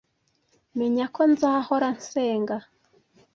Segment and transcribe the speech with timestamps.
[0.77, 2.57] Menya ko nzahora nsenga